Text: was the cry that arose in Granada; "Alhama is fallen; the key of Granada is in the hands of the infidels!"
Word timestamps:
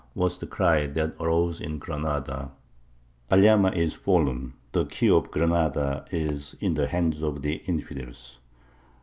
was 0.15 0.39
the 0.39 0.47
cry 0.47 0.87
that 0.87 1.13
arose 1.19 1.61
in 1.61 1.77
Granada; 1.77 2.49
"Alhama 3.29 3.69
is 3.75 3.93
fallen; 3.93 4.55
the 4.71 4.87
key 4.87 5.11
of 5.11 5.29
Granada 5.29 6.05
is 6.09 6.55
in 6.59 6.73
the 6.73 6.87
hands 6.87 7.21
of 7.21 7.43
the 7.43 7.57
infidels!" 7.67 8.39